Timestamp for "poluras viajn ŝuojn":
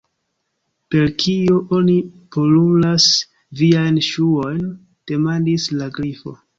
2.37-4.69